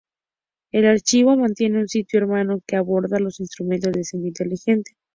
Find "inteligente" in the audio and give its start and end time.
4.29-4.93